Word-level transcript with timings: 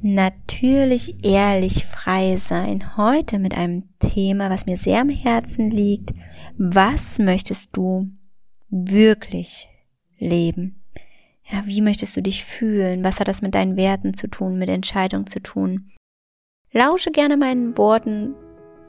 natürlich 0.00 1.24
ehrlich 1.24 1.84
frei 1.84 2.36
sein. 2.36 2.96
Heute 2.96 3.38
mit 3.38 3.56
einem 3.56 3.84
Thema, 3.98 4.50
was 4.50 4.66
mir 4.66 4.76
sehr 4.76 5.00
am 5.00 5.08
Herzen 5.08 5.70
liegt. 5.70 6.10
Was 6.56 7.18
möchtest 7.18 7.70
du 7.72 8.08
wirklich 8.70 9.68
leben? 10.18 10.82
Ja, 11.50 11.62
wie 11.66 11.80
möchtest 11.80 12.16
du 12.16 12.22
dich 12.22 12.44
fühlen? 12.44 13.02
Was 13.04 13.20
hat 13.20 13.28
das 13.28 13.42
mit 13.42 13.54
deinen 13.54 13.76
Werten 13.76 14.14
zu 14.14 14.28
tun, 14.28 14.58
mit 14.58 14.68
Entscheidungen 14.68 15.26
zu 15.26 15.40
tun? 15.40 15.90
Lausche 16.72 17.10
gerne 17.10 17.38
meinen 17.38 17.76
Worten, 17.78 18.34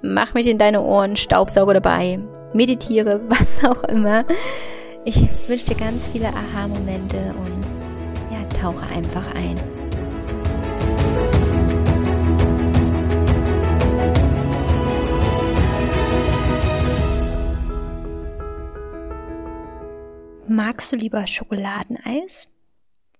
mach 0.01 0.33
mich 0.33 0.47
in 0.47 0.57
deine 0.57 0.81
Ohren, 0.81 1.15
staubsauge 1.15 1.73
dabei, 1.73 2.19
meditiere, 2.53 3.21
was 3.29 3.63
auch 3.63 3.83
immer. 3.83 4.25
Ich 5.05 5.29
wünsche 5.47 5.67
dir 5.67 5.75
ganz 5.75 6.09
viele 6.09 6.27
Aha-Momente 6.27 7.33
und 7.39 7.65
ja, 8.31 8.43
tauche 8.61 8.83
einfach 8.93 9.33
ein. 9.33 9.55
Magst 20.51 20.91
du 20.91 20.95
lieber 20.95 21.27
Schokoladeneis 21.27 22.49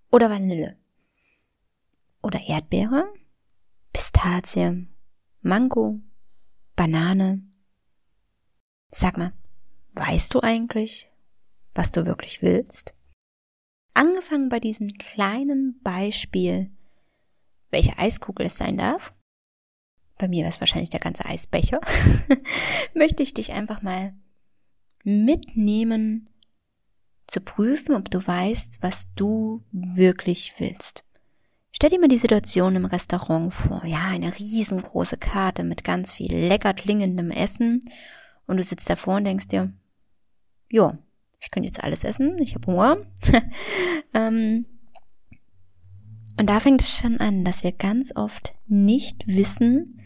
oder 0.09 0.31
Vanille? 0.31 0.79
Oder 2.23 2.41
Erdbeere? 2.41 3.07
Pistazie? 3.93 4.87
Mango? 5.41 5.99
Banane? 6.75 7.43
Sag 8.89 9.19
mal, 9.19 9.33
weißt 9.93 10.33
du 10.33 10.41
eigentlich, 10.41 11.07
was 11.75 11.91
du 11.91 12.07
wirklich 12.07 12.41
willst? 12.41 12.95
Angefangen 13.93 14.49
bei 14.49 14.59
diesem 14.59 14.87
kleinen 14.93 15.79
Beispiel, 15.83 16.71
welche 17.69 17.95
Eiskugel 17.99 18.47
es 18.47 18.57
sein 18.57 18.75
darf. 18.75 19.13
Bei 20.17 20.27
mir 20.27 20.39
wäre 20.39 20.49
es 20.49 20.59
wahrscheinlich 20.59 20.89
der 20.89 20.99
ganze 20.99 21.25
Eisbecher. 21.25 21.79
möchte 22.95 23.21
ich 23.21 23.35
dich 23.35 23.51
einfach 23.51 23.83
mal 23.83 24.15
mitnehmen 25.03 26.27
zu 27.29 27.41
prüfen, 27.41 27.95
ob 27.95 28.09
du 28.09 28.25
weißt, 28.25 28.79
was 28.81 29.07
du 29.15 29.63
wirklich 29.71 30.55
willst. 30.57 31.03
Stell 31.71 31.89
dir 31.89 31.99
mal 31.99 32.07
die 32.07 32.17
Situation 32.17 32.75
im 32.75 32.85
Restaurant 32.85 33.53
vor. 33.53 33.85
Ja, 33.85 34.07
eine 34.07 34.37
riesengroße 34.37 35.17
Karte 35.17 35.63
mit 35.63 35.83
ganz 35.83 36.11
viel 36.11 36.35
lecker 36.35 36.73
klingendem 36.73 37.31
Essen 37.31 37.79
und 38.47 38.57
du 38.57 38.63
sitzt 38.63 38.89
davor 38.89 39.17
und 39.17 39.25
denkst 39.25 39.47
dir, 39.47 39.71
jo, 40.69 40.97
ich 41.39 41.51
könnte 41.51 41.67
jetzt 41.67 41.83
alles 41.83 42.03
essen, 42.03 42.37
ich 42.41 42.55
habe 42.55 42.67
Hunger. 42.67 42.97
ähm, 44.13 44.65
und 46.37 46.49
da 46.49 46.59
fängt 46.59 46.81
es 46.81 46.97
schon 46.97 47.19
an, 47.19 47.43
dass 47.43 47.63
wir 47.63 47.71
ganz 47.71 48.15
oft 48.15 48.55
nicht 48.67 49.27
wissen, 49.27 50.01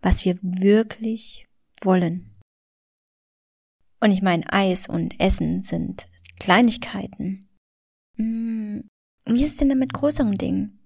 was 0.00 0.24
wir 0.24 0.38
wirklich 0.42 1.46
wollen. 1.80 2.34
Und 4.00 4.10
ich 4.10 4.22
meine, 4.22 4.44
Eis 4.52 4.88
und 4.88 5.18
Essen 5.20 5.62
sind 5.62 6.06
Kleinigkeiten. 6.38 7.48
Hm, 8.16 8.88
wie 9.26 9.42
ist 9.42 9.52
es 9.52 9.56
denn 9.56 9.68
denn 9.68 9.78
mit 9.78 9.92
größeren 9.92 10.38
Dingen? 10.38 10.78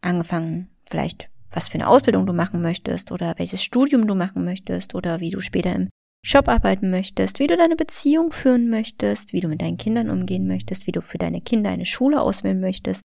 Angefangen 0.00 0.70
vielleicht, 0.88 1.30
was 1.50 1.68
für 1.68 1.74
eine 1.74 1.88
Ausbildung 1.88 2.26
du 2.26 2.32
machen 2.32 2.62
möchtest 2.62 3.12
oder 3.12 3.34
welches 3.38 3.62
Studium 3.62 4.06
du 4.06 4.14
machen 4.14 4.44
möchtest 4.44 4.94
oder 4.94 5.20
wie 5.20 5.30
du 5.30 5.40
später 5.40 5.74
im 5.74 5.88
Shop 6.24 6.48
arbeiten 6.48 6.90
möchtest, 6.90 7.38
wie 7.38 7.46
du 7.46 7.56
deine 7.56 7.76
Beziehung 7.76 8.32
führen 8.32 8.68
möchtest, 8.68 9.32
wie 9.32 9.40
du 9.40 9.48
mit 9.48 9.62
deinen 9.62 9.76
Kindern 9.76 10.10
umgehen 10.10 10.46
möchtest, 10.48 10.86
wie 10.86 10.92
du 10.92 11.00
für 11.00 11.18
deine 11.18 11.40
Kinder 11.40 11.70
eine 11.70 11.84
Schule 11.84 12.20
auswählen 12.20 12.60
möchtest, 12.60 13.02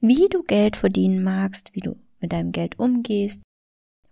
wie 0.00 0.28
du 0.28 0.42
Geld 0.42 0.76
verdienen 0.76 1.22
magst, 1.22 1.74
wie 1.74 1.80
du 1.80 1.96
mit 2.20 2.32
deinem 2.32 2.52
Geld 2.52 2.78
umgehst, 2.78 3.42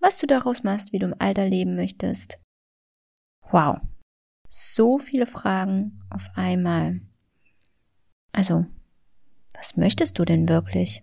was 0.00 0.18
du 0.18 0.27
daraus 0.27 0.62
machst, 0.62 0.92
wie 0.92 0.98
du 0.98 1.06
im 1.06 1.14
Alter 1.18 1.46
leben 1.46 1.77
möchtest. 1.77 2.38
Wow. 3.50 3.78
So 4.48 4.98
viele 4.98 5.27
Fragen 5.27 6.01
auf 6.08 6.28
einmal. 6.34 7.01
Also, 8.36 8.67
was 9.55 9.79
möchtest 9.79 10.19
du 10.19 10.27
denn 10.27 10.47
wirklich? 10.47 11.02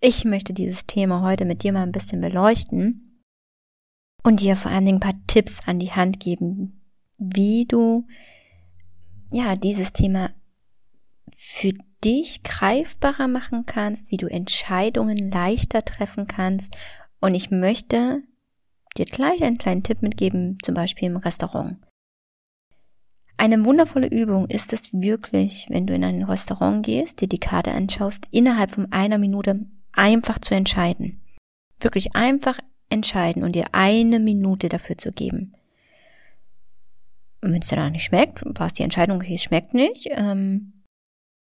Ich 0.00 0.24
möchte 0.24 0.52
dieses 0.54 0.86
Thema 0.86 1.22
heute 1.22 1.44
mit 1.44 1.64
dir 1.64 1.72
mal 1.72 1.82
ein 1.82 1.90
bisschen 1.90 2.20
beleuchten 2.20 3.24
und 4.22 4.40
dir 4.40 4.54
vor 4.54 4.70
allen 4.70 4.84
Dingen 4.84 4.98
ein 4.98 5.12
paar 5.12 5.26
Tipps 5.26 5.66
an 5.66 5.80
die 5.80 5.90
Hand 5.90 6.20
geben, 6.20 6.80
wie 7.18 7.66
du 7.66 8.06
ja 9.32 9.56
dieses 9.56 9.92
Thema 9.92 10.30
für 11.34 11.72
dich 12.04 12.44
greifbarer 12.44 13.26
machen 13.26 13.66
kannst, 13.66 14.12
wie 14.12 14.16
du 14.16 14.28
Entscheidungen 14.28 15.16
leichter 15.32 15.84
treffen 15.84 16.28
kannst. 16.28 16.76
Und 17.20 17.34
ich 17.34 17.50
möchte 17.50 18.22
dir 18.96 19.06
gleich 19.06 19.42
einen 19.42 19.58
kleinen 19.58 19.82
Tipp 19.82 20.02
mitgeben, 20.02 20.56
zum 20.62 20.76
Beispiel 20.76 21.08
im 21.08 21.16
Restaurant. 21.16 21.78
Eine 23.40 23.64
wundervolle 23.64 24.08
Übung 24.08 24.46
ist 24.50 24.74
es 24.74 24.92
wirklich, 24.92 25.64
wenn 25.70 25.86
du 25.86 25.94
in 25.94 26.04
ein 26.04 26.24
Restaurant 26.24 26.84
gehst, 26.84 27.22
dir 27.22 27.26
die 27.26 27.38
Karte 27.38 27.72
anschaust, 27.72 28.26
innerhalb 28.30 28.70
von 28.70 28.92
einer 28.92 29.16
Minute 29.16 29.64
einfach 29.92 30.38
zu 30.40 30.54
entscheiden. 30.54 31.22
Wirklich 31.80 32.14
einfach 32.14 32.58
entscheiden 32.90 33.42
und 33.42 33.52
dir 33.52 33.68
eine 33.72 34.18
Minute 34.18 34.68
dafür 34.68 34.98
zu 34.98 35.10
geben. 35.10 35.54
Und 37.40 37.54
wenn 37.54 37.62
es 37.62 37.68
dir 37.68 37.88
nicht 37.88 38.04
schmeckt, 38.04 38.42
war 38.44 38.66
es 38.66 38.74
die 38.74 38.82
Entscheidung, 38.82 39.22
es 39.22 39.42
schmeckt 39.42 39.72
nicht, 39.72 40.06
ähm, 40.10 40.84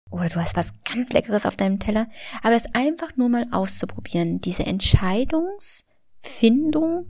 oder 0.08 0.28
du 0.28 0.36
hast 0.36 0.54
was 0.54 0.74
ganz 0.84 1.12
Leckeres 1.12 1.46
auf 1.46 1.56
deinem 1.56 1.80
Teller, 1.80 2.06
aber 2.42 2.52
das 2.52 2.72
einfach 2.76 3.16
nur 3.16 3.28
mal 3.28 3.48
auszuprobieren, 3.50 4.40
diese 4.40 4.64
Entscheidungsfindung 4.64 7.08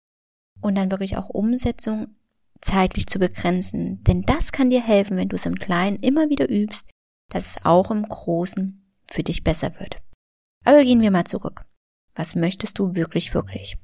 und 0.62 0.78
dann 0.78 0.91
wirklich 0.91 1.19
auch 1.19 1.28
Umsetzung 1.28 2.15
zeitlich 2.60 3.06
zu 3.06 3.19
begrenzen. 3.19 4.02
Denn 4.04 4.22
das 4.22 4.52
kann 4.52 4.70
dir 4.70 4.82
helfen, 4.82 5.16
wenn 5.16 5.28
du 5.28 5.36
es 5.36 5.46
im 5.46 5.56
Kleinen 5.56 5.98
immer 6.00 6.28
wieder 6.28 6.48
übst, 6.48 6.88
dass 7.30 7.46
es 7.56 7.64
auch 7.64 7.91
im 7.91 8.02
Großen 8.02 8.94
für 9.06 9.22
dich 9.22 9.44
besser 9.44 9.78
wird. 9.78 10.00
Aber 10.64 10.82
gehen 10.82 11.00
wir 11.00 11.10
mal 11.10 11.24
zurück. 11.24 11.64
Was 12.14 12.34
möchtest 12.34 12.78
du 12.78 12.94
wirklich, 12.94 13.32
wirklich? 13.34 13.78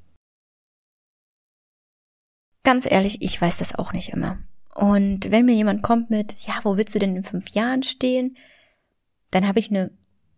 Ganz 2.65 2.91
ehrlich, 2.91 3.23
ich 3.23 3.41
weiß 3.41 3.59
das 3.59 3.75
auch 3.75 3.93
nicht 3.93 4.09
immer. 4.09 4.39
Und 4.75 5.31
wenn 5.31 5.45
mir 5.45 5.55
jemand 5.55 5.83
kommt 5.83 6.11
mit, 6.11 6.35
ja, 6.47 6.61
wo 6.65 6.77
willst 6.77 6.95
du 6.95 6.99
denn 6.99 7.17
in 7.17 7.23
fünf 7.23 7.51
Jahren 7.51 7.83
stehen? 7.83 8.37
Dann 9.31 9.47
habe 9.47 9.61
ich 9.61 9.71
einen 9.71 9.97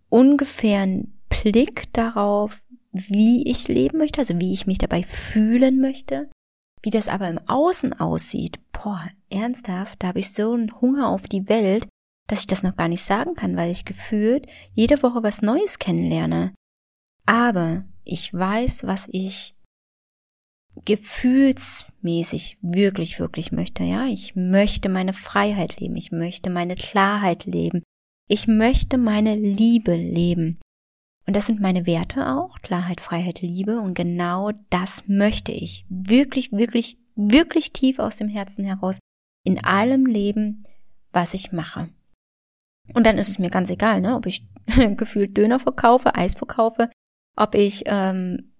ungefähren 0.08 1.18
Blick 1.28 1.92
darauf, 1.92 2.60
wie 2.92 3.48
ich 3.48 3.68
leben 3.68 3.98
möchte, 3.98 4.20
also 4.20 4.38
wie 4.40 4.52
ich 4.52 4.66
mich 4.66 4.78
dabei 4.78 5.02
fühlen 5.02 5.80
möchte. 5.80 6.28
Wie 6.86 6.90
das 6.90 7.08
aber 7.08 7.28
im 7.28 7.40
Außen 7.48 7.98
aussieht, 7.98 8.60
boah, 8.70 9.10
ernsthaft, 9.28 10.00
da 10.00 10.06
habe 10.06 10.20
ich 10.20 10.32
so 10.32 10.52
einen 10.52 10.80
Hunger 10.80 11.08
auf 11.08 11.24
die 11.24 11.48
Welt, 11.48 11.88
dass 12.28 12.38
ich 12.38 12.46
das 12.46 12.62
noch 12.62 12.76
gar 12.76 12.86
nicht 12.86 13.02
sagen 13.02 13.34
kann, 13.34 13.56
weil 13.56 13.72
ich 13.72 13.84
gefühlt 13.84 14.46
jede 14.72 15.02
Woche 15.02 15.24
was 15.24 15.42
Neues 15.42 15.80
kennenlerne. 15.80 16.54
Aber 17.26 17.86
ich 18.04 18.32
weiß, 18.32 18.86
was 18.86 19.08
ich 19.10 19.56
gefühlsmäßig 20.84 22.58
wirklich, 22.62 23.18
wirklich 23.18 23.50
möchte. 23.50 23.82
Ja, 23.82 24.06
ich 24.06 24.36
möchte 24.36 24.88
meine 24.88 25.12
Freiheit 25.12 25.80
leben. 25.80 25.96
Ich 25.96 26.12
möchte 26.12 26.50
meine 26.50 26.76
Klarheit 26.76 27.46
leben. 27.46 27.82
Ich 28.28 28.46
möchte 28.46 28.96
meine 28.96 29.34
Liebe 29.34 29.96
leben. 29.96 30.60
Und 31.26 31.34
das 31.34 31.46
sind 31.46 31.60
meine 31.60 31.86
Werte 31.86 32.28
auch, 32.28 32.60
Klarheit, 32.62 33.00
Freiheit, 33.00 33.40
Liebe. 33.40 33.80
Und 33.80 33.94
genau 33.94 34.52
das 34.70 35.08
möchte 35.08 35.52
ich 35.52 35.84
wirklich, 35.88 36.52
wirklich, 36.52 36.98
wirklich 37.16 37.72
tief 37.72 37.98
aus 37.98 38.16
dem 38.16 38.28
Herzen 38.28 38.64
heraus 38.64 38.98
in 39.44 39.62
allem 39.64 40.06
Leben, 40.06 40.64
was 41.12 41.34
ich 41.34 41.52
mache. 41.52 41.88
Und 42.94 43.06
dann 43.06 43.18
ist 43.18 43.28
es 43.28 43.38
mir 43.38 43.50
ganz 43.50 43.70
egal, 43.70 44.00
ne, 44.00 44.14
ob 44.14 44.26
ich 44.26 44.46
gefühlt 44.96 45.36
Döner 45.36 45.58
verkaufe, 45.58 46.14
Eis 46.14 46.34
verkaufe, 46.34 46.90
ob 47.36 47.54
ich 47.54 47.82
ähm, 47.86 48.52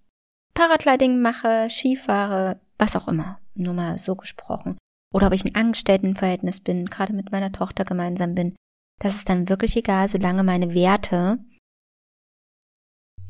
Paragliding 0.54 1.20
mache, 1.20 1.68
Skifahre, 1.70 2.60
was 2.78 2.96
auch 2.96 3.06
immer. 3.06 3.38
Nur 3.54 3.74
mal 3.74 3.98
so 3.98 4.16
gesprochen. 4.16 4.76
Oder 5.14 5.28
ob 5.28 5.32
ich 5.32 5.44
ein 5.44 5.54
Angestelltenverhältnis 5.54 6.60
bin, 6.60 6.86
gerade 6.86 7.12
mit 7.12 7.30
meiner 7.30 7.52
Tochter 7.52 7.84
gemeinsam 7.84 8.34
bin. 8.34 8.56
Das 8.98 9.14
ist 9.14 9.28
dann 9.28 9.48
wirklich 9.48 9.76
egal, 9.76 10.08
solange 10.08 10.42
meine 10.42 10.74
Werte 10.74 11.38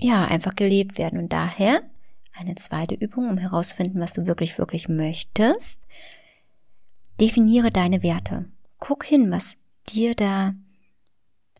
ja, 0.06 0.24
einfach 0.24 0.54
gelebt 0.54 0.98
werden. 0.98 1.18
Und 1.18 1.32
daher 1.32 1.82
eine 2.32 2.54
zweite 2.54 2.94
Übung, 2.94 3.28
um 3.28 3.38
herauszufinden, 3.38 4.00
was 4.00 4.12
du 4.12 4.26
wirklich, 4.26 4.56
wirklich 4.56 4.88
möchtest. 4.88 5.80
Definiere 7.20 7.72
deine 7.72 8.02
Werte. 8.02 8.44
Guck 8.78 9.04
hin, 9.04 9.30
was 9.32 9.56
dir 9.88 10.14
da 10.14 10.54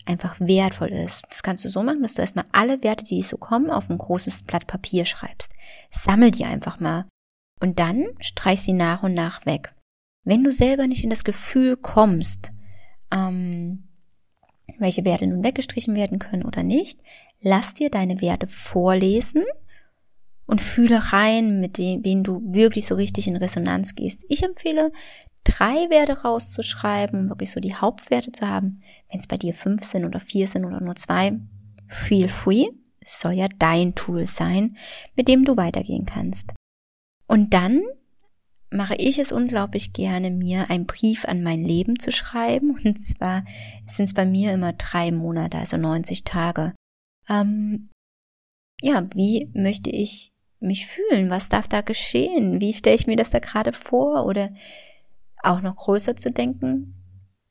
einfach 0.04 0.38
wertvoll 0.38 0.90
ist. 0.90 1.24
Das 1.28 1.42
kannst 1.42 1.64
du 1.64 1.68
so 1.68 1.82
machen, 1.82 2.02
dass 2.02 2.14
du 2.14 2.22
erstmal 2.22 2.44
alle 2.52 2.84
Werte, 2.84 3.04
die 3.04 3.22
so 3.22 3.36
kommen, 3.36 3.70
auf 3.70 3.90
ein 3.90 3.98
großes 3.98 4.44
Blatt 4.44 4.68
Papier 4.68 5.06
schreibst. 5.06 5.52
Sammel 5.90 6.30
die 6.30 6.44
einfach 6.44 6.78
mal. 6.78 7.06
Und 7.60 7.80
dann 7.80 8.04
streich 8.20 8.60
sie 8.60 8.74
nach 8.74 9.02
und 9.02 9.14
nach 9.14 9.44
weg. 9.44 9.74
Wenn 10.22 10.44
du 10.44 10.52
selber 10.52 10.86
nicht 10.86 11.02
in 11.02 11.10
das 11.10 11.24
Gefühl 11.24 11.76
kommst, 11.76 12.52
ähm, 13.10 13.88
welche 14.78 15.04
Werte 15.04 15.26
nun 15.26 15.42
weggestrichen 15.42 15.94
werden 15.96 16.18
können 16.18 16.44
oder 16.44 16.62
nicht, 16.62 17.00
lass 17.40 17.74
dir 17.74 17.90
deine 17.90 18.20
Werte 18.20 18.46
vorlesen 18.48 19.44
und 20.46 20.60
fühle 20.60 21.12
rein, 21.12 21.60
mit 21.60 21.78
denen 21.78 22.24
du 22.24 22.40
wirklich 22.44 22.86
so 22.86 22.94
richtig 22.94 23.26
in 23.26 23.36
Resonanz 23.36 23.94
gehst. 23.94 24.24
Ich 24.28 24.42
empfehle, 24.42 24.92
drei 25.44 25.90
Werte 25.90 26.22
rauszuschreiben, 26.22 27.28
wirklich 27.28 27.50
so 27.50 27.60
die 27.60 27.74
Hauptwerte 27.74 28.32
zu 28.32 28.48
haben. 28.48 28.82
Wenn 29.10 29.20
es 29.20 29.26
bei 29.26 29.36
dir 29.36 29.54
fünf 29.54 29.84
sind 29.84 30.04
oder 30.04 30.20
vier 30.20 30.46
sind 30.46 30.64
oder 30.64 30.80
nur 30.80 30.96
zwei, 30.96 31.38
feel 31.88 32.28
free. 32.28 32.66
Es 33.00 33.20
soll 33.20 33.34
ja 33.34 33.46
dein 33.58 33.94
Tool 33.94 34.26
sein, 34.26 34.76
mit 35.14 35.28
dem 35.28 35.44
du 35.44 35.56
weitergehen 35.56 36.06
kannst. 36.06 36.54
Und 37.28 37.54
dann 37.54 37.82
mache 38.70 38.96
ich 38.96 39.18
es 39.18 39.32
unglaublich 39.32 39.92
gerne, 39.92 40.30
mir 40.30 40.70
einen 40.70 40.86
Brief 40.86 41.24
an 41.24 41.42
mein 41.42 41.64
Leben 41.64 41.98
zu 41.98 42.10
schreiben. 42.10 42.76
Und 42.84 43.00
zwar 43.00 43.44
sind 43.86 44.06
es 44.06 44.14
bei 44.14 44.26
mir 44.26 44.52
immer 44.52 44.72
drei 44.72 45.12
Monate, 45.12 45.58
also 45.58 45.76
90 45.76 46.24
Tage. 46.24 46.74
Ähm, 47.28 47.90
ja, 48.80 49.04
wie 49.14 49.50
möchte 49.54 49.90
ich 49.90 50.32
mich 50.60 50.86
fühlen? 50.86 51.30
Was 51.30 51.48
darf 51.48 51.68
da 51.68 51.80
geschehen? 51.80 52.60
Wie 52.60 52.72
stelle 52.72 52.96
ich 52.96 53.06
mir 53.06 53.16
das 53.16 53.30
da 53.30 53.38
gerade 53.38 53.72
vor? 53.72 54.26
Oder 54.26 54.50
auch 55.42 55.60
noch 55.60 55.76
größer 55.76 56.16
zu 56.16 56.30
denken, 56.30 56.94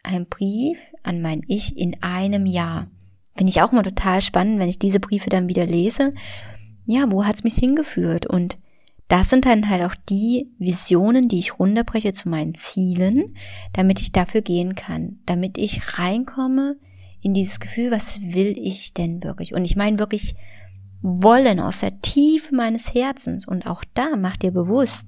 ein 0.03 0.27
Brief 0.27 0.77
an 1.03 1.21
mein 1.21 1.41
Ich 1.47 1.77
in 1.77 2.01
einem 2.01 2.45
Jahr. 2.45 2.87
Finde 3.35 3.51
ich 3.51 3.61
auch 3.61 3.71
immer 3.71 3.83
total 3.83 4.21
spannend, 4.21 4.59
wenn 4.59 4.69
ich 4.69 4.79
diese 4.79 4.99
Briefe 4.99 5.29
dann 5.29 5.49
wieder 5.49 5.65
lese. 5.65 6.11
Ja, 6.85 7.11
wo 7.11 7.25
hat's 7.25 7.43
mich 7.43 7.55
hingeführt? 7.55 8.25
Und 8.27 8.57
das 9.07 9.29
sind 9.29 9.45
dann 9.45 9.69
halt 9.69 9.83
auch 9.83 9.95
die 10.09 10.51
Visionen, 10.57 11.27
die 11.27 11.39
ich 11.39 11.59
runterbreche 11.59 12.13
zu 12.13 12.29
meinen 12.29 12.55
Zielen, 12.55 13.35
damit 13.73 14.01
ich 14.01 14.11
dafür 14.11 14.41
gehen 14.41 14.75
kann, 14.75 15.19
damit 15.25 15.57
ich 15.57 15.99
reinkomme 15.99 16.77
in 17.25 17.33
dieses 17.33 17.59
Gefühl, 17.59 17.89
was 17.89 18.21
will 18.21 18.55
ich 18.55 18.93
denn 18.93 19.23
wirklich? 19.23 19.55
Und 19.55 19.65
ich 19.65 19.75
meine 19.75 19.97
wirklich 19.97 20.35
wollen 21.01 21.59
aus 21.59 21.79
der 21.79 21.99
Tiefe 22.01 22.53
meines 22.53 22.93
Herzens. 22.93 23.47
Und 23.47 23.65
auch 23.65 23.83
da 23.95 24.15
macht 24.15 24.43
dir 24.43 24.51
bewusst, 24.51 25.07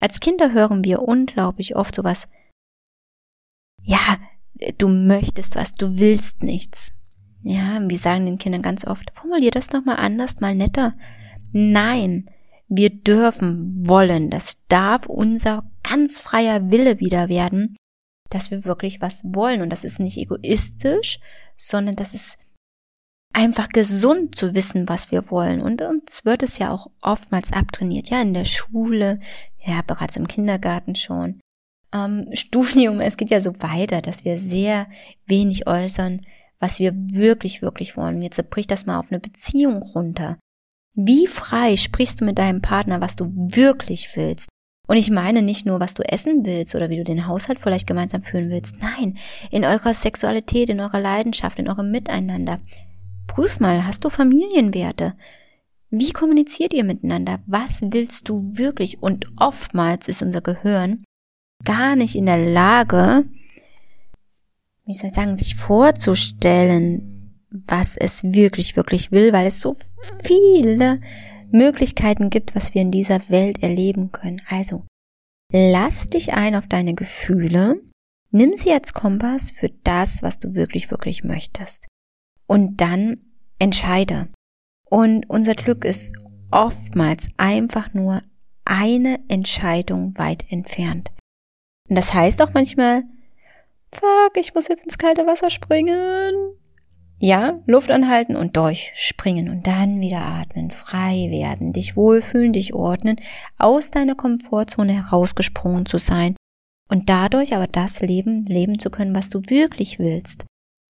als 0.00 0.18
Kinder 0.18 0.52
hören 0.52 0.82
wir 0.82 1.02
unglaublich 1.02 1.76
oft 1.76 1.94
sowas, 1.94 2.26
ja, 3.80 4.18
du 4.78 4.88
möchtest 4.88 5.54
was, 5.54 5.74
du 5.74 6.00
willst 6.00 6.42
nichts. 6.42 6.90
Ja, 7.44 7.78
wir 7.80 7.98
sagen 7.98 8.26
den 8.26 8.38
Kindern 8.38 8.62
ganz 8.62 8.84
oft, 8.84 9.08
formulier 9.14 9.52
das 9.52 9.68
doch 9.68 9.84
mal 9.84 9.94
anders, 9.94 10.40
mal 10.40 10.56
netter. 10.56 10.94
Nein, 11.52 12.28
wir 12.66 12.90
dürfen 12.90 13.86
wollen, 13.86 14.30
das 14.30 14.58
darf 14.66 15.06
unser 15.06 15.62
ganz 15.84 16.18
freier 16.18 16.72
Wille 16.72 16.98
wieder 16.98 17.28
werden, 17.28 17.76
dass 18.30 18.50
wir 18.50 18.64
wirklich 18.64 19.00
was 19.00 19.22
wollen. 19.24 19.62
Und 19.62 19.70
das 19.70 19.84
ist 19.84 20.00
nicht 20.00 20.18
egoistisch, 20.18 21.20
sondern 21.56 21.96
das 21.96 22.14
ist 22.14 22.38
einfach 23.32 23.68
gesund 23.68 24.34
zu 24.34 24.54
wissen, 24.54 24.88
was 24.88 25.10
wir 25.10 25.30
wollen. 25.30 25.60
Und 25.60 25.82
uns 25.82 26.24
wird 26.24 26.42
es 26.42 26.58
ja 26.58 26.70
auch 26.72 26.88
oftmals 27.02 27.52
abtrainiert, 27.52 28.08
ja, 28.08 28.22
in 28.22 28.34
der 28.34 28.46
Schule, 28.46 29.20
ja, 29.64 29.82
bereits 29.86 30.16
im 30.16 30.26
Kindergarten 30.26 30.94
schon. 30.94 31.40
Ähm, 31.92 32.28
Studium, 32.32 33.00
es 33.00 33.16
geht 33.16 33.30
ja 33.30 33.40
so 33.40 33.52
weiter, 33.60 34.00
dass 34.00 34.24
wir 34.24 34.38
sehr 34.38 34.88
wenig 35.26 35.66
äußern, 35.66 36.24
was 36.58 36.80
wir 36.80 36.94
wirklich, 36.94 37.60
wirklich 37.60 37.96
wollen. 37.96 38.22
Jetzt 38.22 38.42
bricht 38.48 38.70
das 38.70 38.86
mal 38.86 38.98
auf 38.98 39.10
eine 39.10 39.20
Beziehung 39.20 39.82
runter. 39.82 40.38
Wie 40.94 41.26
frei 41.26 41.76
sprichst 41.76 42.22
du 42.22 42.24
mit 42.24 42.38
deinem 42.38 42.62
Partner, 42.62 43.02
was 43.02 43.16
du 43.16 43.30
wirklich 43.34 44.16
willst? 44.16 44.48
Und 44.86 44.96
ich 44.96 45.10
meine 45.10 45.42
nicht 45.42 45.66
nur, 45.66 45.80
was 45.80 45.94
du 45.94 46.02
essen 46.02 46.44
willst 46.44 46.74
oder 46.74 46.90
wie 46.90 46.96
du 46.96 47.04
den 47.04 47.26
Haushalt 47.26 47.60
vielleicht 47.60 47.86
gemeinsam 47.86 48.22
führen 48.22 48.50
willst. 48.50 48.76
Nein, 48.80 49.18
in 49.50 49.64
eurer 49.64 49.94
Sexualität, 49.94 50.68
in 50.68 50.80
eurer 50.80 51.00
Leidenschaft, 51.00 51.58
in 51.58 51.68
eurem 51.68 51.90
Miteinander. 51.90 52.60
Prüf 53.26 53.58
mal, 53.58 53.86
hast 53.86 54.04
du 54.04 54.10
Familienwerte? 54.10 55.14
Wie 55.90 56.12
kommuniziert 56.12 56.72
ihr 56.72 56.84
miteinander? 56.84 57.40
Was 57.46 57.82
willst 57.82 58.28
du 58.28 58.50
wirklich? 58.52 59.02
Und 59.02 59.26
oftmals 59.36 60.08
ist 60.08 60.22
unser 60.22 60.40
Gehirn 60.40 61.02
gar 61.64 61.96
nicht 61.96 62.14
in 62.14 62.26
der 62.26 62.38
Lage, 62.38 63.24
wie 64.84 64.94
soll 64.94 65.08
ich 65.08 65.14
sagen, 65.14 65.36
sich 65.36 65.56
vorzustellen, 65.56 67.34
was 67.50 67.96
es 67.96 68.22
wirklich, 68.22 68.76
wirklich 68.76 69.10
will, 69.10 69.32
weil 69.32 69.46
es 69.46 69.60
so 69.60 69.76
viele 70.22 71.00
Möglichkeiten 71.50 72.30
gibt, 72.30 72.54
was 72.54 72.74
wir 72.74 72.82
in 72.82 72.90
dieser 72.90 73.28
Welt 73.28 73.62
erleben 73.62 74.12
können. 74.12 74.40
Also, 74.48 74.84
lass 75.52 76.06
dich 76.06 76.32
ein 76.32 76.54
auf 76.54 76.66
deine 76.66 76.94
Gefühle, 76.94 77.80
nimm 78.30 78.56
sie 78.56 78.72
als 78.72 78.92
Kompass 78.92 79.50
für 79.50 79.70
das, 79.84 80.22
was 80.22 80.38
du 80.38 80.54
wirklich, 80.54 80.90
wirklich 80.90 81.24
möchtest. 81.24 81.86
Und 82.46 82.80
dann 82.80 83.16
entscheide. 83.58 84.28
Und 84.88 85.28
unser 85.28 85.54
Glück 85.54 85.84
ist 85.84 86.14
oftmals 86.50 87.28
einfach 87.36 87.92
nur 87.92 88.22
eine 88.64 89.20
Entscheidung 89.28 90.16
weit 90.18 90.50
entfernt. 90.50 91.10
Und 91.88 91.96
das 91.96 92.12
heißt 92.12 92.42
auch 92.42 92.52
manchmal, 92.52 93.04
fuck, 93.92 94.36
ich 94.36 94.54
muss 94.54 94.68
jetzt 94.68 94.84
ins 94.84 94.98
kalte 94.98 95.26
Wasser 95.26 95.50
springen. 95.50 96.34
Ja, 97.18 97.60
Luft 97.66 97.90
anhalten 97.90 98.36
und 98.36 98.56
durchspringen 98.56 99.48
und 99.48 99.66
dann 99.66 100.00
wieder 100.00 100.20
atmen, 100.20 100.70
frei 100.70 101.28
werden, 101.30 101.72
dich 101.72 101.96
wohlfühlen, 101.96 102.52
dich 102.52 102.74
ordnen, 102.74 103.16
aus 103.56 103.90
deiner 103.90 104.14
Komfortzone 104.14 104.92
herausgesprungen 104.92 105.86
zu 105.86 105.96
sein 105.96 106.36
und 106.90 107.08
dadurch 107.08 107.54
aber 107.54 107.68
das 107.68 108.02
Leben 108.02 108.44
leben 108.44 108.78
zu 108.78 108.90
können, 108.90 109.14
was 109.14 109.30
du 109.30 109.40
wirklich 109.48 109.98
willst. 109.98 110.44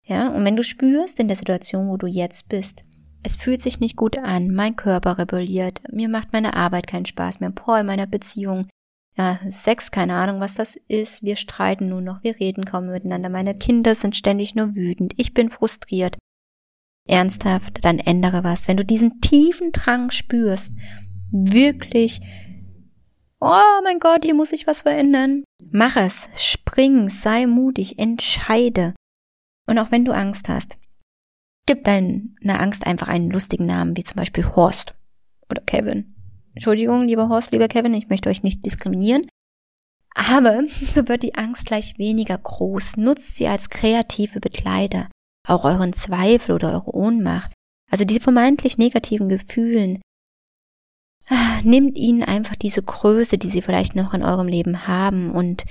Ja, 0.05 0.29
und 0.29 0.45
wenn 0.45 0.55
du 0.55 0.63
spürst 0.63 1.19
in 1.19 1.27
der 1.27 1.37
Situation, 1.37 1.89
wo 1.89 1.97
du 1.97 2.05
jetzt 2.05 2.49
bist, 2.49 2.83
es 3.23 3.35
fühlt 3.35 3.61
sich 3.61 3.79
nicht 3.79 3.95
gut 3.95 4.17
an, 4.17 4.51
mein 4.51 4.75
Körper 4.75 5.17
rebelliert, 5.17 5.81
mir 5.91 6.09
macht 6.09 6.33
meine 6.33 6.55
Arbeit 6.55 6.87
keinen 6.87 7.05
Spaß 7.05 7.39
mehr, 7.39 7.51
boah, 7.51 7.79
in 7.79 7.85
meiner 7.85 8.07
Beziehung, 8.07 8.67
ja, 9.17 9.39
Sex, 9.49 9.91
keine 9.91 10.15
Ahnung, 10.15 10.39
was 10.39 10.55
das 10.55 10.75
ist, 10.87 11.23
wir 11.23 11.35
streiten 11.35 11.89
nur 11.89 12.01
noch, 12.01 12.23
wir 12.23 12.39
reden 12.39 12.65
kaum 12.65 12.87
miteinander, 12.87 13.29
meine 13.29 13.57
Kinder 13.57 13.95
sind 13.95 14.15
ständig 14.15 14.55
nur 14.55 14.75
wütend, 14.75 15.13
ich 15.17 15.33
bin 15.33 15.49
frustriert. 15.49 16.17
Ernsthaft, 17.07 17.83
dann 17.83 17.99
ändere 17.99 18.43
was. 18.43 18.67
Wenn 18.67 18.77
du 18.77 18.85
diesen 18.85 19.21
tiefen 19.21 19.71
Drang 19.71 20.11
spürst, 20.11 20.71
wirklich, 21.31 22.21
oh 23.39 23.81
mein 23.83 23.99
Gott, 23.99 24.23
hier 24.23 24.35
muss 24.35 24.53
ich 24.53 24.67
was 24.67 24.83
verändern, 24.83 25.43
mach 25.71 25.95
es, 25.95 26.29
spring, 26.35 27.09
sei 27.09 27.47
mutig, 27.47 27.97
entscheide. 27.97 28.93
Und 29.67 29.79
auch 29.79 29.91
wenn 29.91 30.05
du 30.05 30.13
Angst 30.13 30.47
hast, 30.47 30.77
Gib 31.65 31.83
deiner 31.83 32.59
Angst 32.59 32.85
einfach 32.85 33.07
einen 33.07 33.29
lustigen 33.29 33.65
Namen, 33.65 33.95
wie 33.95 34.03
zum 34.03 34.15
Beispiel 34.15 34.45
Horst 34.45 34.93
oder 35.49 35.61
Kevin. 35.61 36.15
Entschuldigung, 36.53 37.05
lieber 37.07 37.29
Horst, 37.29 37.51
lieber 37.51 37.67
Kevin, 37.67 37.93
ich 37.93 38.09
möchte 38.09 38.29
euch 38.29 38.43
nicht 38.43 38.65
diskriminieren. 38.65 39.27
Aber 40.13 40.65
so 40.67 41.07
wird 41.07 41.23
die 41.23 41.35
Angst 41.35 41.65
gleich 41.65 41.97
weniger 41.97 42.37
groß. 42.37 42.97
Nutzt 42.97 43.35
sie 43.35 43.47
als 43.47 43.69
kreative 43.69 44.39
Begleiter. 44.39 45.09
Auch 45.47 45.63
euren 45.65 45.93
Zweifel 45.93 46.53
oder 46.53 46.73
eure 46.73 46.93
Ohnmacht. 46.93 47.51
Also 47.89 48.05
diese 48.05 48.21
vermeintlich 48.21 48.77
negativen 48.77 49.29
Gefühlen. 49.29 50.01
Ah, 51.27 51.59
nehmt 51.63 51.97
ihnen 51.97 52.23
einfach 52.23 52.55
diese 52.55 52.81
Größe, 52.81 53.37
die 53.37 53.49
sie 53.49 53.61
vielleicht 53.61 53.95
noch 53.95 54.13
in 54.13 54.23
eurem 54.23 54.47
Leben 54.47 54.87
haben 54.87 55.31
und 55.31 55.65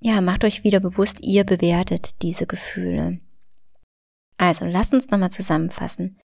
ja, 0.00 0.20
macht 0.20 0.44
euch 0.44 0.64
wieder 0.64 0.80
bewusst, 0.80 1.18
ihr 1.22 1.44
bewertet 1.44 2.22
diese 2.22 2.46
Gefühle. 2.46 3.20
Also 4.36 4.64
lasst 4.64 4.94
uns 4.94 5.10
nochmal 5.10 5.32
zusammenfassen. 5.32 6.20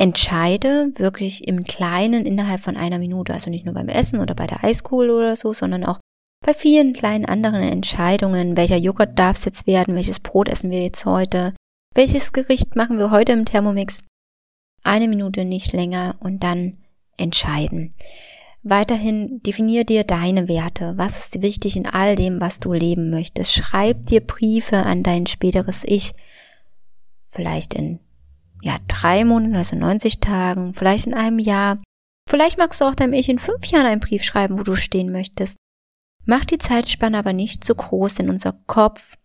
Entscheide 0.00 0.92
wirklich 0.96 1.46
im 1.46 1.64
Kleinen 1.64 2.24
innerhalb 2.24 2.62
von 2.62 2.78
einer 2.78 2.98
Minute, 2.98 3.34
also 3.34 3.50
nicht 3.50 3.66
nur 3.66 3.74
beim 3.74 3.88
Essen 3.88 4.18
oder 4.18 4.34
bei 4.34 4.46
der 4.46 4.64
Eiskohle 4.64 5.14
oder 5.14 5.36
so, 5.36 5.52
sondern 5.52 5.84
auch 5.84 6.00
bei 6.42 6.54
vielen 6.54 6.94
kleinen 6.94 7.26
anderen 7.26 7.60
Entscheidungen, 7.60 8.56
welcher 8.56 8.78
Joghurt 8.78 9.18
darf 9.18 9.36
es 9.36 9.44
jetzt 9.44 9.66
werden, 9.66 9.94
welches 9.94 10.18
Brot 10.18 10.48
essen 10.48 10.70
wir 10.70 10.82
jetzt 10.82 11.04
heute, 11.04 11.52
welches 11.94 12.32
Gericht 12.32 12.76
machen 12.76 12.96
wir 12.96 13.10
heute 13.10 13.32
im 13.32 13.44
Thermomix. 13.44 14.02
Eine 14.82 15.06
Minute 15.06 15.44
nicht 15.44 15.74
länger 15.74 16.16
und 16.20 16.42
dann 16.42 16.78
entscheiden. 17.18 17.90
Weiterhin 18.62 19.42
definier 19.42 19.84
dir 19.84 20.04
deine 20.04 20.48
Werte. 20.48 20.94
Was 20.96 21.18
ist 21.18 21.42
wichtig 21.42 21.76
in 21.76 21.86
all 21.86 22.16
dem, 22.16 22.40
was 22.40 22.58
du 22.58 22.72
leben 22.72 23.10
möchtest? 23.10 23.52
Schreib 23.52 24.06
dir 24.06 24.22
Briefe 24.22 24.78
an 24.78 25.02
dein 25.02 25.26
späteres 25.26 25.84
Ich 25.84 26.12
vielleicht 27.28 27.74
in 27.74 28.00
ja, 28.62 28.76
drei 28.88 29.24
Monaten, 29.24 29.56
also 29.56 29.76
90 29.76 30.20
Tagen, 30.20 30.74
vielleicht 30.74 31.06
in 31.06 31.14
einem 31.14 31.38
Jahr. 31.38 31.82
Vielleicht 32.28 32.58
magst 32.58 32.80
du 32.80 32.84
auch 32.84 32.94
deinem 32.94 33.12
Ich 33.12 33.28
in 33.28 33.38
fünf 33.38 33.66
Jahren 33.66 33.86
einen 33.86 34.00
Brief 34.00 34.22
schreiben, 34.22 34.58
wo 34.58 34.62
du 34.62 34.76
stehen 34.76 35.10
möchtest. 35.10 35.56
Mach 36.24 36.44
die 36.44 36.58
Zeitspanne 36.58 37.18
aber 37.18 37.32
nicht 37.32 37.64
zu 37.64 37.74
groß, 37.74 38.16
denn 38.16 38.28
unser 38.30 38.52
Kopf 38.66 39.16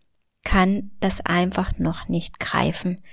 kann 0.43 0.91
das 1.01 1.21
einfach 1.21 1.77
noch 1.77 2.07
nicht 2.07 2.39
greifen. 2.39 3.03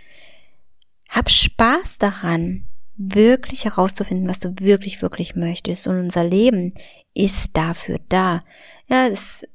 Hab 1.09 1.31
Spaß 1.31 1.99
daran, 1.99 2.67
wirklich 2.97 3.64
herauszufinden, 3.64 4.29
was 4.29 4.41
du 4.41 4.55
wirklich, 4.61 5.02
wirklich 5.02 5.35
möchtest. 5.35 5.87
Und 5.87 5.99
unser 5.99 6.25
Leben 6.25 6.75
ist 7.14 7.57
dafür 7.57 7.99
da. 8.09 8.45
Ja, 8.87 9.09
es 9.09 9.47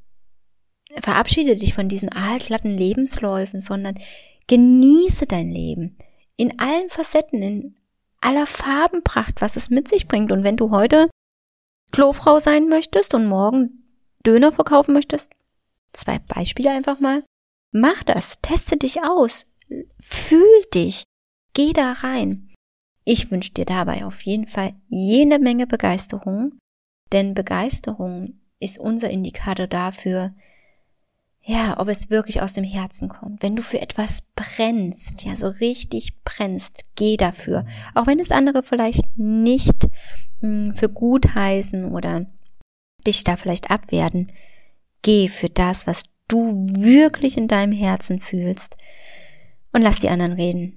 verabschiede 1.00 1.56
dich 1.56 1.74
von 1.74 1.88
diesen 1.88 2.10
altlatten 2.10 2.78
Lebensläufen, 2.78 3.62
sondern 3.62 3.96
Genieße 4.48 5.28
dein 5.28 5.50
Leben. 5.50 5.98
In 6.38 6.60
allen 6.60 6.90
Facetten, 6.90 7.42
in 7.42 7.76
aller 8.22 8.46
Farbenpracht, 8.46 9.42
was 9.42 9.56
es 9.56 9.70
mit 9.70 9.88
sich 9.88 10.08
bringt. 10.08 10.32
Und 10.32 10.44
wenn 10.44 10.58
du 10.58 10.72
heute 10.72 11.10
Klofrau 11.92 12.40
sein 12.40 12.68
möchtest 12.68 13.14
und 13.14 13.28
morgen 13.28 13.84
Döner 14.26 14.52
verkaufen 14.52 14.94
möchtest, 14.94 15.32
zwei 15.94 16.20
Beispiele 16.20 16.72
einfach 16.72 17.00
mal, 17.00 17.24
mach 17.72 18.04
das, 18.04 18.42
teste 18.42 18.78
dich 18.78 19.04
aus, 19.04 19.46
fühl 20.00 20.64
dich, 20.74 21.04
geh 21.54 21.74
da 21.74 21.94
rein. 21.94 22.54
Ich 23.04 23.32
wünsche 23.32 23.54
dir 23.54 23.66
dabei 23.66 24.06
auf 24.06 24.22
jeden 24.24 24.48
Fall 24.48 24.76
jede 24.90 25.40
Menge 25.40 25.66
Begeisterung, 25.66 26.58
denn 27.14 27.34
Begeisterung 27.34 28.42
ist 28.60 28.80
unser 28.80 29.10
Indikator 29.10 29.68
dafür, 29.68 30.34
ja, 31.50 31.80
ob 31.80 31.88
es 31.88 32.10
wirklich 32.10 32.42
aus 32.42 32.52
dem 32.52 32.66
Herzen 32.66 33.08
kommt. 33.08 33.42
Wenn 33.42 33.56
du 33.56 33.64
für 33.64 33.82
etwas 33.82 34.24
brennst, 34.36 35.24
ja, 35.24 35.34
so 35.34 35.48
richtig 35.48 36.22
brennst, 36.26 36.84
geh 36.96 37.16
dafür. 37.16 37.66
Auch 37.96 38.06
wenn 38.06 38.20
es 38.20 38.32
andere 38.32 38.64
vielleicht 38.64 39.06
nicht 39.16 39.88
mh, 40.42 40.42
hm, 40.42 40.76
für 40.76 40.90
gut 40.90 41.36
heißen 41.36 41.94
oder 41.94 42.26
dich 43.08 43.24
da 43.24 43.38
vielleicht 43.38 43.72
abwerten, 43.72 44.28
geh 45.04 45.30
für 45.30 45.48
das, 45.48 45.88
was 45.88 46.04
du 46.28 46.68
wirklich 46.68 47.38
in 47.38 47.48
deinem 47.48 47.72
Herzen 47.72 48.20
fühlst 48.20 48.76
und 49.72 49.82
lass 49.82 50.00
die 50.00 50.10
anderen 50.10 50.34
reden. 50.34 50.77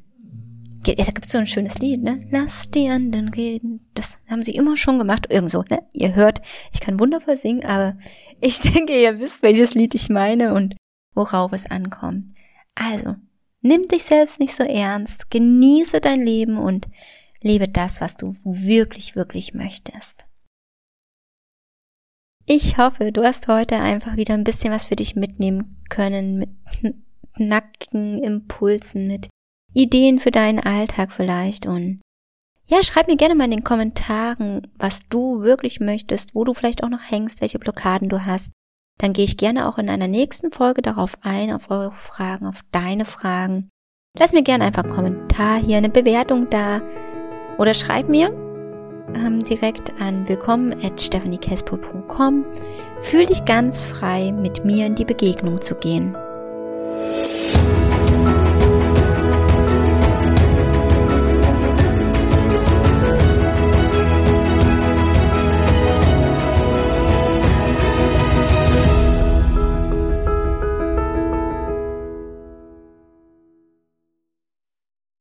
Da 0.83 0.95
gibt's 0.95 1.33
so 1.33 1.39
ein 1.39 1.47
schönes 1.47 1.79
Lied, 1.79 2.03
ne? 2.03 2.27
Lass 2.31 2.71
die 2.71 2.89
anderen 2.89 3.29
reden. 3.29 3.81
Das 3.95 4.19
haben 4.29 4.43
sie 4.43 4.55
immer 4.55 4.77
schon 4.77 4.99
gemacht. 4.99 5.27
Irgendso, 5.31 5.63
ne? 5.69 5.83
Ihr 5.93 6.15
hört, 6.15 6.41
ich 6.73 6.81
kann 6.81 6.99
wundervoll 6.99 7.37
singen, 7.37 7.65
aber 7.65 7.99
ich 8.41 8.61
denke, 8.61 9.01
ihr 9.01 9.19
wisst, 9.19 9.43
welches 9.43 9.75
Lied 9.75 9.95
ich 9.95 10.09
meine 10.09 10.55
und 10.55 10.77
worauf 11.15 11.53
es 11.53 11.67
ankommt. 11.67 12.35
Also, 12.75 13.17
nimm 13.61 13.89
dich 13.89 14.05
selbst 14.05 14.41
nicht 14.41 14.55
so 14.55 14.65
ernst, 14.65 15.31
genieße 15.31 16.01
dein 16.01 16.25
Leben 16.25 16.57
und 16.57 16.89
lebe 17.43 17.69
das, 17.69 18.01
was 18.01 18.17
du 18.17 18.37
wirklich, 18.45 19.17
wirklich 19.17 19.55
möchtest. 19.55 20.25
Ich 22.47 22.79
hoffe, 22.79 23.13
du 23.13 23.23
hast 23.23 23.49
heute 23.49 23.77
einfach 23.77 24.17
wieder 24.17 24.35
ein 24.35 24.45
bisschen 24.45 24.73
was 24.73 24.87
für 24.87 24.97
dich 24.97 25.15
mitnehmen 25.15 25.77
können 25.89 26.39
mit 26.83 26.97
nackten 27.37 28.23
Impulsen, 28.23 29.07
mit 29.07 29.29
Ideen 29.73 30.19
für 30.19 30.31
deinen 30.31 30.61
Alltag 30.61 31.13
vielleicht 31.13 31.67
und 31.67 32.01
ja, 32.67 32.85
schreib 32.85 33.09
mir 33.09 33.17
gerne 33.17 33.35
mal 33.35 33.47
in 33.47 33.51
den 33.51 33.65
Kommentaren, 33.65 34.69
was 34.79 35.01
du 35.09 35.43
wirklich 35.43 35.81
möchtest, 35.81 36.37
wo 36.37 36.45
du 36.45 36.55
vielleicht 36.55 36.85
auch 36.85 36.89
noch 36.89 37.11
hängst, 37.11 37.41
welche 37.41 37.59
Blockaden 37.59 38.09
du 38.09 38.25
hast. 38.25 38.53
Dann 38.99 39.13
gehe 39.13 39.25
ich 39.25 39.37
gerne 39.37 39.69
auch 39.69 39.79
in 39.79 39.89
einer 39.89 40.07
nächsten 40.07 40.53
Folge 40.53 40.81
darauf 40.81 41.15
ein, 41.23 41.53
auf 41.53 41.71
eure 41.71 41.93
Fragen, 41.93 42.47
auf 42.47 42.61
deine 42.71 43.07
Fragen. 43.07 43.71
Lass 44.17 44.33
mir 44.33 44.43
gerne 44.43 44.65
einfach 44.65 44.85
einen 44.85 44.93
Kommentar 44.93 45.59
hier, 45.59 45.79
eine 45.79 45.89
Bewertung 45.89 46.49
da 46.49 46.81
oder 47.59 47.75
schreib 47.75 48.09
mir 48.09 48.29
ähm, 49.15 49.41
direkt 49.41 50.01
an 50.01 50.29
willkommen 50.29 50.73
at. 50.85 51.11
Fühl 53.01 53.27
dich 53.27 53.45
ganz 53.45 53.83
frei, 53.83 54.33
mit 54.33 54.65
mir 54.65 54.87
in 54.87 54.95
die 54.95 55.05
Begegnung 55.05 55.61
zu 55.61 55.75
gehen. 55.75 56.17